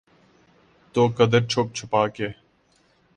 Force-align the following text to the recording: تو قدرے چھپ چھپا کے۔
تو 0.93 1.01
قدرے 1.17 1.39
چھپ 1.51 1.67
چھپا 1.75 2.01
کے۔ 2.15 2.27